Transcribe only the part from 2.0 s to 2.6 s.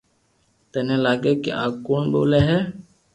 ٻولي ھي